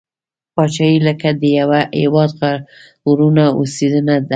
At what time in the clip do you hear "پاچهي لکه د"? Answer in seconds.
0.55-1.43